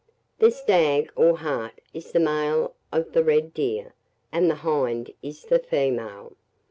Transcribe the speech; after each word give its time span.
The 0.39 0.49
stag, 0.49 1.11
or 1.15 1.37
hart, 1.37 1.79
is 1.93 2.11
the 2.11 2.19
male 2.19 2.73
of 2.91 3.11
the 3.11 3.23
red 3.23 3.53
deer, 3.53 3.93
and 4.31 4.49
the 4.49 4.55
hind 4.55 5.13
is 5.21 5.43
the 5.43 5.59
female. 5.59 6.35